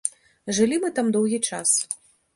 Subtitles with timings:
[0.59, 1.77] Жылі мы там доўгі час.